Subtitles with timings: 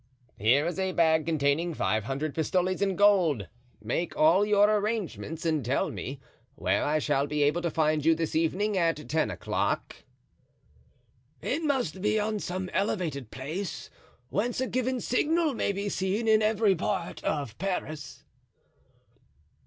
[0.39, 3.47] "Here is a bag containing five hundred pistoles in gold;
[3.79, 6.19] make all your arrangements, and tell me
[6.55, 9.97] where I shall be able to find you this evening at ten o'clock."
[11.39, 13.91] "It must be on some elevated place,
[14.29, 18.23] whence a given signal may be seen in every part of Paris."